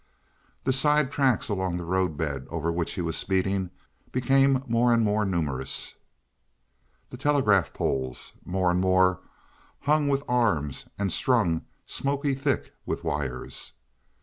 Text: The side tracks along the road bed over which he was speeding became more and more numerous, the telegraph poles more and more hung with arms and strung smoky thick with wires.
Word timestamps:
The 0.63 0.73
side 0.73 1.11
tracks 1.11 1.47
along 1.47 1.77
the 1.77 1.85
road 1.85 2.17
bed 2.17 2.47
over 2.49 2.71
which 2.71 2.93
he 2.93 3.01
was 3.01 3.15
speeding 3.15 3.69
became 4.11 4.63
more 4.65 4.91
and 4.91 5.03
more 5.03 5.25
numerous, 5.25 5.93
the 7.11 7.17
telegraph 7.17 7.71
poles 7.71 8.33
more 8.43 8.71
and 8.71 8.81
more 8.81 9.19
hung 9.81 10.09
with 10.09 10.23
arms 10.27 10.89
and 10.97 11.11
strung 11.13 11.65
smoky 11.85 12.33
thick 12.33 12.73
with 12.83 13.03
wires. 13.03 13.73